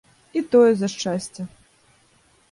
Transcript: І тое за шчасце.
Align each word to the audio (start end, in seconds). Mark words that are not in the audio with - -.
І 0.39 0.41
тое 0.53 0.69
за 0.79 0.87
шчасце. 0.93 1.45